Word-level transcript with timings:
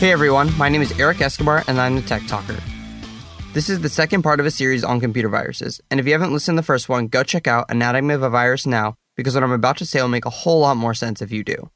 Hey 0.00 0.12
everyone, 0.12 0.56
my 0.56 0.70
name 0.70 0.80
is 0.80 0.98
Eric 0.98 1.20
Escobar 1.20 1.62
and 1.68 1.78
I'm 1.78 1.94
the 1.94 2.00
Tech 2.00 2.26
Talker. 2.26 2.56
This 3.52 3.68
is 3.68 3.82
the 3.82 3.90
second 3.90 4.22
part 4.22 4.40
of 4.40 4.46
a 4.46 4.50
series 4.50 4.82
on 4.82 4.98
computer 4.98 5.28
viruses, 5.28 5.78
and 5.90 6.00
if 6.00 6.06
you 6.06 6.12
haven't 6.12 6.32
listened 6.32 6.56
to 6.56 6.62
the 6.62 6.66
first 6.66 6.88
one, 6.88 7.06
go 7.06 7.22
check 7.22 7.46
out 7.46 7.66
Anatomy 7.68 8.14
of 8.14 8.22
a 8.22 8.30
Virus 8.30 8.66
now 8.66 8.94
because 9.14 9.34
what 9.34 9.44
I'm 9.44 9.52
about 9.52 9.76
to 9.76 9.84
say 9.84 10.00
will 10.00 10.08
make 10.08 10.24
a 10.24 10.30
whole 10.30 10.60
lot 10.60 10.78
more 10.78 10.94
sense 10.94 11.20
if 11.20 11.30
you 11.30 11.44
do. 11.44 11.68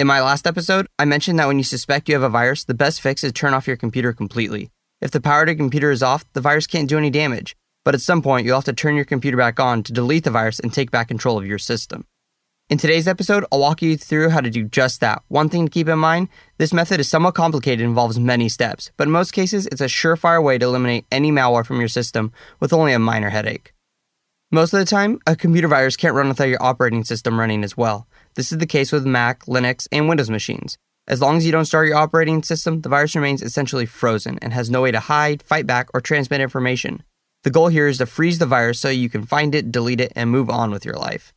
In 0.00 0.08
my 0.08 0.20
last 0.20 0.44
episode, 0.44 0.88
I 0.98 1.04
mentioned 1.04 1.38
that 1.38 1.46
when 1.46 1.56
you 1.56 1.62
suspect 1.62 2.08
you 2.08 2.16
have 2.16 2.24
a 2.24 2.28
virus, 2.28 2.64
the 2.64 2.74
best 2.74 3.00
fix 3.00 3.22
is 3.22 3.30
turn 3.30 3.54
off 3.54 3.68
your 3.68 3.76
computer 3.76 4.12
completely. 4.12 4.72
If 5.00 5.12
the 5.12 5.20
power 5.20 5.46
to 5.46 5.52
your 5.52 5.56
computer 5.56 5.92
is 5.92 6.02
off, 6.02 6.24
the 6.32 6.40
virus 6.40 6.66
can't 6.66 6.88
do 6.88 6.98
any 6.98 7.10
damage, 7.10 7.54
but 7.84 7.94
at 7.94 8.00
some 8.00 8.22
point 8.22 8.44
you'll 8.44 8.56
have 8.56 8.64
to 8.64 8.72
turn 8.72 8.96
your 8.96 9.04
computer 9.04 9.36
back 9.36 9.60
on 9.60 9.84
to 9.84 9.92
delete 9.92 10.24
the 10.24 10.32
virus 10.32 10.58
and 10.58 10.72
take 10.72 10.90
back 10.90 11.06
control 11.06 11.38
of 11.38 11.46
your 11.46 11.60
system. 11.60 12.06
In 12.70 12.78
today's 12.78 13.06
episode, 13.06 13.44
I'll 13.52 13.58
walk 13.58 13.82
you 13.82 13.98
through 13.98 14.30
how 14.30 14.40
to 14.40 14.48
do 14.48 14.64
just 14.64 15.02
that. 15.02 15.22
One 15.28 15.50
thing 15.50 15.66
to 15.66 15.70
keep 15.70 15.86
in 15.86 15.98
mind 15.98 16.28
this 16.56 16.72
method 16.72 16.98
is 16.98 17.10
somewhat 17.10 17.34
complicated 17.34 17.80
and 17.80 17.90
involves 17.90 18.18
many 18.18 18.48
steps, 18.48 18.90
but 18.96 19.06
in 19.06 19.12
most 19.12 19.32
cases, 19.32 19.66
it's 19.66 19.82
a 19.82 19.84
surefire 19.84 20.42
way 20.42 20.56
to 20.56 20.64
eliminate 20.64 21.04
any 21.12 21.30
malware 21.30 21.66
from 21.66 21.78
your 21.78 21.88
system 21.88 22.32
with 22.60 22.72
only 22.72 22.94
a 22.94 22.98
minor 22.98 23.28
headache. 23.28 23.74
Most 24.50 24.72
of 24.72 24.78
the 24.78 24.86
time, 24.86 25.18
a 25.26 25.36
computer 25.36 25.68
virus 25.68 25.94
can't 25.94 26.14
run 26.14 26.26
without 26.26 26.48
your 26.48 26.62
operating 26.62 27.04
system 27.04 27.38
running 27.38 27.64
as 27.64 27.76
well. 27.76 28.08
This 28.34 28.50
is 28.50 28.56
the 28.56 28.66
case 28.66 28.92
with 28.92 29.04
Mac, 29.04 29.44
Linux, 29.44 29.86
and 29.92 30.08
Windows 30.08 30.30
machines. 30.30 30.78
As 31.06 31.20
long 31.20 31.36
as 31.36 31.44
you 31.44 31.52
don't 31.52 31.66
start 31.66 31.88
your 31.88 31.98
operating 31.98 32.42
system, 32.42 32.80
the 32.80 32.88
virus 32.88 33.14
remains 33.14 33.42
essentially 33.42 33.84
frozen 33.84 34.38
and 34.40 34.54
has 34.54 34.70
no 34.70 34.80
way 34.80 34.90
to 34.90 35.00
hide, 35.00 35.42
fight 35.42 35.66
back, 35.66 35.88
or 35.92 36.00
transmit 36.00 36.40
information. 36.40 37.02
The 37.42 37.50
goal 37.50 37.68
here 37.68 37.88
is 37.88 37.98
to 37.98 38.06
freeze 38.06 38.38
the 38.38 38.46
virus 38.46 38.80
so 38.80 38.88
you 38.88 39.10
can 39.10 39.26
find 39.26 39.54
it, 39.54 39.70
delete 39.70 40.00
it, 40.00 40.14
and 40.16 40.30
move 40.30 40.48
on 40.48 40.70
with 40.70 40.86
your 40.86 40.96
life. 40.96 41.34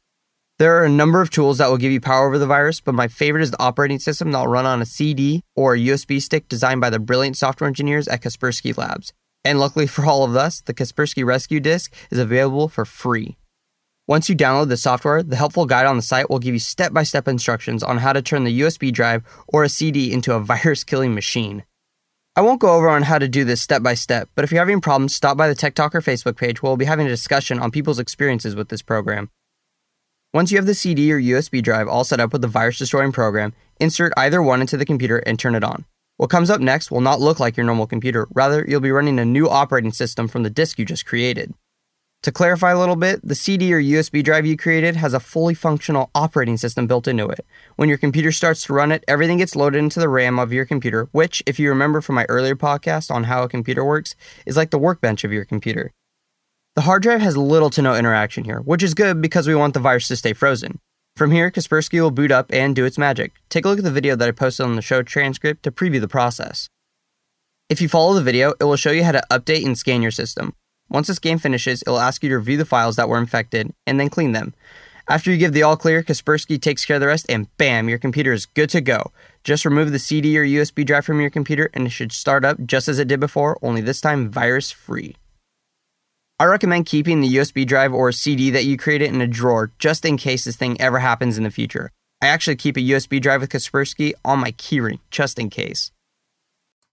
There 0.60 0.76
are 0.78 0.86
a 0.86 0.90
number 0.90 1.22
of 1.22 1.30
tools 1.30 1.60
that 1.60 1.70
will 1.70 1.78
give 1.78 1.92
you 1.92 2.02
power 2.02 2.26
over 2.26 2.40
the 2.40 2.48
virus, 2.48 2.82
but 2.82 2.96
my 2.96 3.08
favorite 3.08 3.44
is 3.44 3.52
the 3.52 3.62
operating 3.62 4.00
system 4.00 4.32
that 4.32 4.40
will 4.40 4.48
run 4.48 4.66
on 4.66 4.82
a 4.82 4.88
CD 4.88 5.44
or 5.56 5.76
a 5.76 5.80
USB 5.80 6.20
stick 6.20 6.50
designed 6.50 6.82
by 6.82 6.90
the 6.90 6.98
brilliant 6.98 7.38
software 7.38 7.68
engineers 7.68 8.08
at 8.08 8.24
Kaspersky 8.24 8.76
Labs. 8.76 9.14
And 9.46 9.60
luckily 9.60 9.86
for 9.86 10.08
all 10.08 10.24
of 10.24 10.36
us, 10.36 10.62
the 10.62 10.74
Kaspersky 10.74 11.24
Rescue 11.24 11.60
Disk 11.60 11.94
is 12.10 12.18
available 12.18 12.70
for 12.70 12.86
free. 12.86 13.38
Once 14.08 14.30
you 14.30 14.36
download 14.36 14.70
the 14.70 14.78
software, 14.78 15.22
the 15.22 15.36
helpful 15.36 15.68
guide 15.68 15.86
on 15.86 15.96
the 15.96 16.02
site 16.02 16.28
will 16.28 16.40
give 16.40 16.56
you 16.56 16.60
step 16.60 16.92
by 16.92 17.04
step 17.04 17.28
instructions 17.28 17.84
on 17.84 18.00
how 18.00 18.12
to 18.12 18.24
turn 18.24 18.44
the 18.44 18.62
USB 18.62 18.92
drive 18.92 19.24
or 19.48 19.64
a 19.64 19.70
CD 19.70 20.12
into 20.12 20.34
a 20.34 20.40
virus 20.40 20.84
killing 20.84 21.14
machine. 21.14 21.66
I 22.36 22.42
won't 22.42 22.62
go 22.62 22.74
over 22.74 22.90
on 22.90 23.04
how 23.04 23.20
to 23.20 23.28
do 23.28 23.44
this 23.44 23.62
step 23.62 23.84
by 23.84 23.94
step, 23.94 24.30
but 24.34 24.44
if 24.44 24.52
you're 24.52 24.62
having 24.62 24.82
problems, 24.82 25.14
stop 25.14 25.38
by 25.38 25.48
the 25.48 25.56
Tech 25.56 25.76
Talker 25.76 26.02
Facebook 26.02 26.36
page 26.36 26.64
where 26.64 26.72
we'll 26.72 26.78
be 26.78 26.86
having 26.86 27.06
a 27.06 27.10
discussion 27.10 27.60
on 27.60 27.70
people's 27.70 28.00
experiences 28.00 28.56
with 28.56 28.70
this 28.70 28.82
program. 28.82 29.30
Once 30.34 30.52
you 30.52 30.58
have 30.58 30.66
the 30.66 30.74
CD 30.74 31.12
or 31.12 31.20
USB 31.20 31.64
drive 31.64 31.88
all 31.88 32.04
set 32.04 32.20
up 32.20 32.34
with 32.34 32.42
the 32.42 32.50
virus 32.50 32.78
destroying 32.78 33.14
program, 33.14 33.54
insert 33.80 34.12
either 34.18 34.44
one 34.44 34.60
into 34.60 34.76
the 34.76 34.86
computer 34.86 35.20
and 35.20 35.40
turn 35.40 35.56
it 35.56 35.64
on. 35.64 35.86
What 36.18 36.30
comes 36.30 36.50
up 36.50 36.60
next 36.60 36.92
will 36.92 37.00
not 37.00 37.22
look 37.22 37.40
like 37.40 37.56
your 37.56 37.66
normal 37.66 37.88
computer, 37.88 38.28
rather, 38.34 38.66
you'll 38.68 38.82
be 38.82 38.92
running 38.92 39.20
a 39.20 39.26
new 39.26 39.48
operating 39.48 39.94
system 39.94 40.28
from 40.28 40.44
the 40.44 40.50
disk 40.50 40.78
you 40.80 40.84
just 40.84 41.06
created. 41.06 41.54
To 42.24 42.32
clarify 42.32 42.72
a 42.72 42.80
little 42.80 42.98
bit, 42.98 43.22
the 43.24 43.36
CD 43.36 43.74
or 43.74 43.82
USB 43.82 44.22
drive 44.22 44.46
you 44.46 44.58
created 44.58 44.98
has 44.98 45.14
a 45.14 45.20
fully 45.20 45.54
functional 45.54 46.10
operating 46.14 46.58
system 46.58 46.88
built 46.88 47.08
into 47.08 47.30
it. 47.30 47.46
When 47.78 47.88
your 47.88 47.98
computer 47.98 48.34
starts 48.34 48.64
to 48.64 48.74
run 48.74 48.92
it, 48.92 49.06
everything 49.08 49.38
gets 49.38 49.56
loaded 49.56 49.78
into 49.78 50.00
the 50.00 50.10
RAM 50.10 50.40
of 50.40 50.52
your 50.52 50.66
computer, 50.66 51.08
which, 51.14 51.42
if 51.46 51.58
you 51.58 51.70
remember 51.70 52.02
from 52.02 52.16
my 52.16 52.26
earlier 52.28 52.56
podcast 52.56 53.12
on 53.12 53.26
how 53.26 53.44
a 53.44 53.50
computer 53.50 53.86
works, 53.86 54.14
is 54.46 54.58
like 54.58 54.72
the 54.72 54.80
workbench 54.80 55.24
of 55.24 55.32
your 55.32 55.46
computer. 55.46 55.94
The 56.78 56.84
hard 56.84 57.02
drive 57.02 57.22
has 57.22 57.36
little 57.36 57.72
to 57.72 57.82
no 57.82 57.96
interaction 57.96 58.44
here, 58.44 58.60
which 58.60 58.84
is 58.84 58.94
good 58.94 59.20
because 59.20 59.48
we 59.48 59.56
want 59.56 59.74
the 59.74 59.80
virus 59.80 60.08
to 60.10 60.16
stay 60.16 60.34
frozen. 60.34 60.78
From 61.16 61.32
here, 61.32 61.50
Kaspersky 61.50 62.00
will 62.00 62.12
boot 62.12 62.32
up 62.32 62.54
and 62.54 62.76
do 62.76 62.86
its 62.86 63.00
magic. 63.00 63.34
Take 63.50 63.66
a 63.66 63.70
look 63.70 63.80
at 63.80 63.84
the 63.84 63.90
video 63.90 64.16
that 64.16 64.28
I 64.28 64.32
posted 64.32 64.68
on 64.68 64.76
the 64.76 64.84
show 64.84 65.02
transcript 65.02 65.64
to 65.64 65.72
preview 65.72 66.00
the 66.00 66.08
process. 66.08 66.70
If 67.68 67.82
you 67.82 67.90
follow 67.90 68.14
the 68.14 68.22
video, 68.22 68.54
it 68.60 68.66
will 68.66 68.76
show 68.76 68.92
you 68.92 69.04
how 69.04 69.14
to 69.14 69.24
update 69.32 69.66
and 69.66 69.76
scan 69.76 70.04
your 70.04 70.12
system. 70.12 70.54
Once 70.88 71.08
the 71.08 71.16
scan 71.16 71.40
finishes, 71.40 71.82
it 71.82 71.90
will 71.90 71.98
ask 71.98 72.22
you 72.22 72.30
to 72.30 72.38
review 72.38 72.58
the 72.58 72.64
files 72.64 72.96
that 72.98 73.10
were 73.10 73.18
infected 73.18 73.74
and 73.88 74.00
then 74.00 74.12
clean 74.12 74.34
them. 74.34 74.54
After 75.10 75.32
you 75.32 75.38
give 75.38 75.54
the 75.54 75.64
all 75.64 75.78
clear, 75.78 76.04
Kaspersky 76.04 76.62
takes 76.62 76.86
care 76.86 76.98
of 76.98 77.02
the 77.02 77.08
rest 77.08 77.26
and 77.28 77.48
bam, 77.58 77.90
your 77.90 77.98
computer 77.98 78.34
is 78.34 78.46
good 78.46 78.70
to 78.70 78.82
go. 78.82 79.12
Just 79.44 79.66
remove 79.66 79.92
the 79.92 79.98
CD 79.98 80.38
or 80.38 80.46
USB 80.46 80.86
drive 80.86 81.06
from 81.06 81.22
your 81.22 81.32
computer 81.32 81.72
and 81.74 81.88
it 81.88 81.90
should 81.90 82.12
start 82.12 82.46
up 82.46 82.64
just 82.68 82.88
as 82.88 83.00
it 83.00 83.08
did 83.08 83.20
before, 83.20 83.58
only 83.64 83.82
this 83.82 84.00
time 84.00 84.30
virus 84.30 84.70
free. 84.70 85.16
I 86.40 86.46
recommend 86.46 86.86
keeping 86.86 87.22
the 87.22 87.36
USB 87.38 87.66
drive 87.66 87.92
or 87.92 88.12
CD 88.12 88.52
that 88.52 88.64
you 88.64 88.78
created 88.78 89.12
in 89.12 89.22
a 89.22 89.28
drawer 89.28 89.72
just 89.80 90.06
in 90.06 90.18
case 90.18 90.44
this 90.44 90.56
thing 90.56 90.80
ever 90.80 91.00
happens 91.00 91.36
in 91.36 91.44
the 91.44 91.50
future. 91.50 91.90
I 92.22 92.28
actually 92.28 92.58
keep 92.58 92.78
a 92.78 92.82
USB 92.82 93.20
drive 93.20 93.42
with 93.42 93.50
Kaspersky 93.50 94.14
on 94.24 94.38
my 94.38 94.52
keyring 94.52 95.00
just 95.10 95.40
in 95.40 95.50
case. 95.50 95.90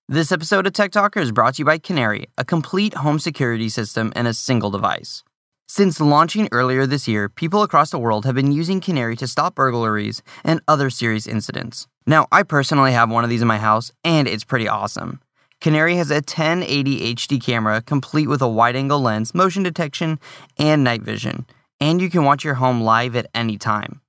This 0.08 0.32
episode 0.32 0.66
of 0.66 0.72
Tech 0.72 0.92
Talker 0.92 1.20
is 1.20 1.30
brought 1.30 1.56
to 1.56 1.58
you 1.58 1.66
by 1.66 1.76
Canary, 1.76 2.28
a 2.38 2.44
complete 2.44 2.94
home 2.94 3.18
security 3.18 3.68
system 3.68 4.14
in 4.16 4.26
a 4.26 4.32
single 4.32 4.70
device. 4.70 5.22
Since 5.68 6.00
launching 6.00 6.48
earlier 6.50 6.86
this 6.86 7.06
year, 7.06 7.28
people 7.28 7.62
across 7.62 7.90
the 7.90 7.98
world 7.98 8.24
have 8.24 8.34
been 8.34 8.50
using 8.50 8.80
Canary 8.80 9.16
to 9.16 9.28
stop 9.28 9.56
burglaries 9.56 10.22
and 10.42 10.62
other 10.66 10.88
serious 10.88 11.26
incidents. 11.26 11.86
Now, 12.06 12.28
I 12.32 12.44
personally 12.44 12.92
have 12.92 13.10
one 13.10 13.24
of 13.24 13.30
these 13.30 13.42
in 13.42 13.48
my 13.48 13.58
house, 13.58 13.92
and 14.04 14.26
it's 14.26 14.44
pretty 14.44 14.68
awesome. 14.68 15.20
Canary 15.64 15.96
has 15.96 16.10
a 16.10 16.16
1080 16.16 17.14
HD 17.14 17.42
camera 17.42 17.80
complete 17.80 18.28
with 18.28 18.42
a 18.42 18.46
wide 18.46 18.76
angle 18.76 19.00
lens, 19.00 19.34
motion 19.34 19.62
detection, 19.62 20.20
and 20.58 20.84
night 20.84 21.00
vision, 21.00 21.46
and 21.80 22.02
you 22.02 22.10
can 22.10 22.22
watch 22.22 22.44
your 22.44 22.56
home 22.56 22.82
live 22.82 23.16
at 23.16 23.30
any 23.34 23.56
time. 23.56 24.02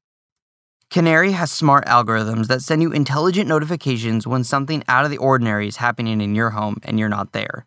Canary 0.90 1.32
has 1.32 1.54
smart 1.54 1.86
algorithms 1.86 2.48
that 2.48 2.62
send 2.62 2.82
you 2.82 2.92
intelligent 2.92 3.48
notifications 3.48 4.28
when 4.28 4.44
something 4.44 4.84
out 4.90 5.06
of 5.06 5.12
the 5.12 5.18
ordinary 5.18 5.70
is 5.70 5.78
happening 5.78 6.20
in 6.20 6.36
your 6.36 6.50
home 6.50 6.76
and 6.84 7.00
you're 7.00 7.08
not 7.08 7.32
there. 7.32 7.66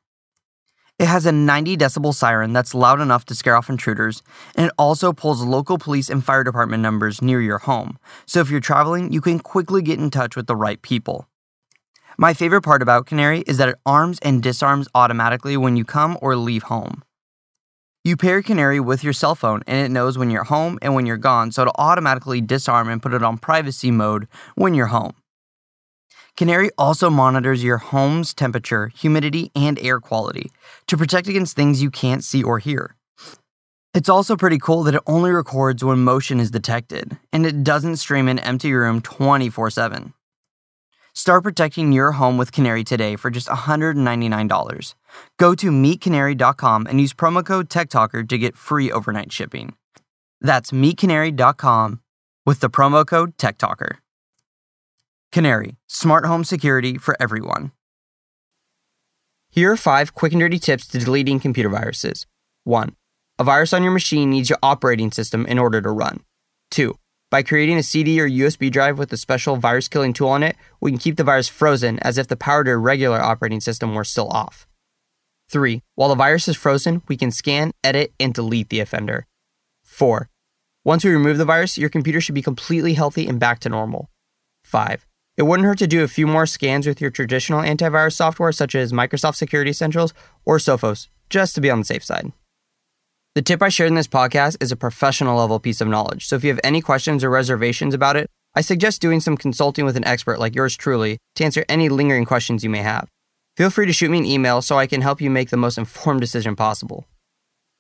It 0.99 1.07
has 1.07 1.25
a 1.25 1.33
90 1.33 1.79
decibel 1.79 2.13
siren 2.13 2.53
that's 2.53 2.75
loud 2.75 3.01
enough 3.01 3.25
to 3.25 3.35
scare 3.35 3.57
off 3.57 3.71
intruders, 3.71 4.23
and 4.55 4.67
it 4.67 4.73
also 4.77 5.15
pulls 5.15 5.43
local 5.43 5.79
police 5.79 6.11
and 6.11 6.23
fire 6.23 6.45
department 6.45 6.83
numbers 6.83 7.23
near 7.23 7.41
your 7.41 7.61
home. 7.61 7.99
So 8.27 8.41
if 8.41 8.51
you're 8.51 8.61
traveling, 8.61 9.15
you 9.15 9.23
can 9.23 9.41
quickly 9.41 9.81
get 9.81 9.99
in 9.99 10.11
touch 10.11 10.37
with 10.37 10.47
the 10.47 10.57
right 10.57 10.83
people. 10.83 11.27
My 12.21 12.35
favorite 12.35 12.63
part 12.63 12.83
about 12.83 13.07
Canary 13.07 13.45
is 13.47 13.59
that 13.59 13.69
it 13.69 13.77
arms 13.87 14.19
and 14.23 14.43
disarms 14.43 14.89
automatically 14.93 15.57
when 15.57 15.77
you 15.77 15.85
come 15.85 16.19
or 16.21 16.35
leave 16.35 16.65
home. 16.65 17.05
You 18.03 18.17
pair 18.17 18.43
Canary 18.43 18.81
with 18.81 19.05
your 19.05 19.13
cell 19.13 19.37
phone 19.37 19.63
and 19.69 19.79
it 19.79 19.93
knows 19.93 20.19
when 20.19 20.29
you're 20.29 20.43
home 20.43 20.81
and 20.83 20.97
when 20.97 21.07
you're 21.07 21.17
gone, 21.17 21.53
so 21.53 21.63
it'll 21.63 21.75
automatically 21.79 22.41
disarm 22.41 22.89
and 22.89 23.01
put 23.01 23.15
it 23.15 23.23
on 23.23 23.39
privacy 23.39 23.93
mode 23.93 24.27
when 24.57 24.75
you're 24.75 24.87
home. 24.87 25.15
Canary 26.37 26.71
also 26.77 27.09
monitors 27.09 27.63
your 27.63 27.79
home's 27.79 28.35
temperature, 28.35 28.89
humidity, 28.89 29.53
and 29.55 29.79
air 29.79 30.01
quality 30.01 30.51
to 30.89 30.97
protect 30.97 31.29
against 31.29 31.55
things 31.55 31.81
you 31.81 31.91
can't 31.91 32.25
see 32.25 32.43
or 32.43 32.59
hear. 32.59 32.97
It's 33.95 34.09
also 34.09 34.35
pretty 34.35 34.59
cool 34.59 34.83
that 34.85 34.97
it 34.97 35.03
only 35.07 35.31
records 35.31 35.85
when 35.85 36.01
motion 36.01 36.41
is 36.41 36.51
detected, 36.51 37.17
and 37.33 37.47
it 37.47 37.63
doesn't 37.63 37.99
stream 37.99 38.27
an 38.27 38.41
empty 38.41 38.73
room 38.73 39.01
24 39.03 39.71
7. 39.71 40.15
Start 41.19 41.43
protecting 41.43 41.91
your 41.91 42.13
home 42.13 42.39
with 42.39 42.53
Canary 42.53 42.85
today 42.85 43.17
for 43.17 43.29
just 43.29 43.49
$199. 43.49 44.95
Go 45.37 45.55
to 45.57 45.71
meetcanary.com 45.73 46.87
and 46.87 47.01
use 47.01 47.13
promo 47.13 47.45
code 47.45 47.69
TechTalker 47.69 48.29
to 48.29 48.39
get 48.39 48.57
free 48.57 48.93
overnight 48.93 49.33
shipping. 49.33 49.75
That's 50.41 50.71
meetcanary.com 50.71 52.03
with 52.47 52.61
the 52.61 52.71
promo 52.71 53.05
code 53.05 53.37
TechTalker. 53.37 53.97
Canary, 55.33 55.77
smart 55.89 56.25
home 56.25 56.45
security 56.45 56.97
for 56.97 57.17
everyone. 57.19 57.73
Here 59.51 59.73
are 59.73 59.77
five 59.77 60.15
quick 60.15 60.31
and 60.31 60.39
dirty 60.39 60.61
tips 60.61 60.87
to 60.87 61.01
deleting 61.01 61.41
computer 61.41 61.69
viruses. 61.69 62.29
1. 62.63 62.95
A 63.41 63.43
virus 63.43 63.73
on 63.73 63.83
your 63.83 63.91
machine 63.91 64.31
needs 64.31 64.49
your 64.49 64.61
operating 64.63 65.11
system 65.11 65.47
in 65.47 65.59
order 65.59 65.83
to 65.83 65.91
run. 65.91 66.21
2. 66.71 66.97
By 67.31 67.43
creating 67.43 67.77
a 67.77 67.83
CD 67.83 68.19
or 68.21 68.29
USB 68.29 68.71
drive 68.71 68.99
with 68.99 69.13
a 69.13 69.19
special 69.19 69.57
virus 69.57 69.87
killing 69.87 70.15
tool 70.15 70.29
on 70.29 70.43
it, 70.43 70.57
we 70.81 70.91
can 70.91 70.99
keep 70.99 71.17
the 71.17 71.25
virus 71.25 71.47
frozen 71.47 71.99
as 71.99 72.17
if 72.17 72.27
the 72.27 72.37
power 72.37 72.65
to 72.65 72.71
a 72.71 72.77
regular 72.79 73.21
operating 73.21 73.61
system 73.61 73.95
were 73.95 74.05
still 74.05 74.29
off. 74.29 74.67
3. 75.51 75.83
While 75.95 76.09
the 76.09 76.15
virus 76.15 76.49
is 76.49 76.57
frozen, 76.57 77.03
we 77.07 77.19
can 77.19 77.31
scan, 77.31 77.73
edit, 77.85 78.15
and 78.19 78.33
delete 78.33 78.71
the 78.71 78.81
offender. 78.81 79.27
4. 79.85 80.31
Once 80.85 81.05
we 81.05 81.11
remove 81.11 81.37
the 81.37 81.45
virus, 81.45 81.77
your 81.77 81.91
computer 81.91 82.19
should 82.19 82.35
be 82.35 82.41
completely 82.41 82.95
healthy 82.95 83.27
and 83.27 83.39
back 83.39 83.59
to 83.61 83.69
normal. 83.69 84.09
5. 84.65 85.07
It 85.37 85.43
wouldn't 85.43 85.67
hurt 85.67 85.79
to 85.79 85.87
do 85.87 86.03
a 86.03 86.09
few 86.09 86.27
more 86.27 86.47
scans 86.47 86.87
with 86.87 86.99
your 86.99 87.11
traditional 87.11 87.61
antivirus 87.61 88.15
software 88.15 88.53
such 88.53 88.75
as 88.75 88.91
Microsoft 88.91 89.37
Security 89.37 89.71
Essentials 89.71 90.15
or 90.47 90.57
Sophos, 90.57 91.09
just 91.29 91.55
to 91.55 91.61
be 91.61 91.71
on 91.71 91.81
the 91.81 91.85
safe 91.85 92.05
side. 92.05 92.33
The 93.35 93.43
tip 93.43 93.63
I 93.63 93.69
shared 93.69 93.89
in 93.89 93.95
this 93.95 94.09
podcast 94.09 94.57
is 94.61 94.73
a 94.73 94.77
professional 94.77 95.37
level 95.39 95.61
piece 95.61 95.81
of 95.81 95.89
knowledge, 95.89 96.27
so 96.27 96.37
if 96.37 96.43
you 96.43 96.51
have 96.51 96.61
any 96.65 96.81
questions 96.81 97.23
or 97.23 97.31
reservations 97.31 97.95
about 97.95 98.17
it, 98.17 98.31
I 98.55 98.63
suggest 98.63 99.03
doing 99.03 99.21
some 99.21 99.37
consulting 99.37 99.85
with 99.85 99.97
an 99.97 100.05
expert 100.07 100.41
like 100.41 100.55
yours 100.55 100.77
truly 100.77 101.19
to 101.37 101.45
answer 101.45 101.65
any 101.69 101.89
lingering 101.89 102.25
questions 102.25 102.65
you 102.65 102.71
may 102.71 102.83
have. 102.83 103.09
Feel 103.57 103.71
free 103.71 103.87
to 103.87 103.93
shoot 103.93 104.11
me 104.11 104.19
an 104.19 104.25
email 104.25 104.63
so 104.63 104.79
I 104.79 104.87
can 104.87 105.03
help 105.03 105.21
you 105.21 105.31
make 105.31 105.51
the 105.51 105.57
most 105.57 105.79
informed 105.79 106.21
decision 106.21 106.57
possible. 106.57 107.07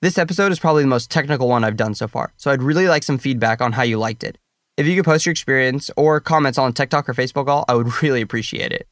This 0.03 0.19
episode 0.19 0.53
is 0.53 0.61
probably 0.61 0.83
the 0.83 0.89
most 0.89 1.11
technical 1.11 1.49
one 1.49 1.65
I've 1.65 1.77
done 1.77 1.95
so 1.95 2.07
far, 2.07 2.33
so 2.37 2.51
I'd 2.51 2.63
really 2.63 2.87
like 2.87 3.03
some 3.03 3.19
feedback 3.19 3.61
on 3.61 3.73
how 3.73 3.83
you 3.83 3.99
liked 3.99 4.23
it. 4.23 4.39
If 4.77 4.87
you 4.87 4.95
could 4.95 5.07
post 5.07 5.27
your 5.27 5.33
experience 5.33 5.91
or 5.97 6.21
comments 6.21 6.59
on 6.59 6.73
TikTok 6.73 7.09
or 7.09 7.15
Facebook 7.15 7.49
all, 7.49 7.65
I 7.69 7.75
would 7.75 8.03
really 8.03 8.21
appreciate 8.21 8.71
it. 8.71 8.87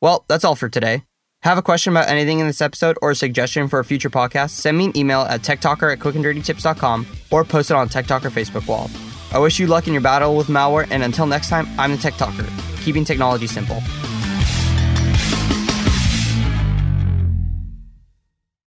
Well, 0.00 0.24
that's 0.28 0.44
all 0.44 0.54
for 0.54 0.68
today. 0.68 1.02
Have 1.42 1.56
a 1.56 1.62
question 1.62 1.92
about 1.92 2.08
anything 2.08 2.40
in 2.40 2.48
this 2.48 2.60
episode 2.60 2.98
or 3.00 3.12
a 3.12 3.14
suggestion 3.14 3.68
for 3.68 3.78
a 3.78 3.84
future 3.84 4.10
podcast? 4.10 4.50
Send 4.50 4.76
me 4.76 4.86
an 4.86 4.96
email 4.96 5.20
at 5.20 5.42
techtalker 5.42 5.92
at 5.92 6.00
quickanddirtytips.com 6.00 7.06
or 7.30 7.44
post 7.44 7.70
it 7.70 7.74
on 7.74 7.88
Tech 7.88 8.06
Talker 8.06 8.30
Facebook 8.30 8.66
wall. 8.66 8.90
I 9.32 9.38
wish 9.38 9.60
you 9.60 9.68
luck 9.68 9.86
in 9.86 9.92
your 9.92 10.02
battle 10.02 10.36
with 10.36 10.48
malware, 10.48 10.88
and 10.90 11.02
until 11.02 11.26
next 11.26 11.48
time, 11.48 11.68
I'm 11.78 11.92
the 11.92 11.98
Tech 11.98 12.14
Talker, 12.14 12.46
keeping 12.80 13.04
technology 13.04 13.46
simple. 13.46 13.76